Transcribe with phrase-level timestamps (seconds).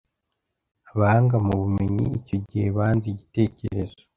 [0.91, 4.01] abahanga mu bumenyi icyo gihe banze igitekerezo